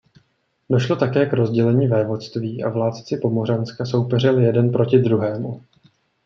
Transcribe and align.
Došlo 0.69 0.95
také 0.95 1.25
k 1.25 1.33
rozdělení 1.33 1.87
vévodství 1.87 2.63
a 2.63 2.69
vládci 2.69 3.17
Pomořanska 3.17 3.85
soupeřili 3.85 4.43
jeden 4.43 4.71
proti 4.71 4.99
druhému. 4.99 5.63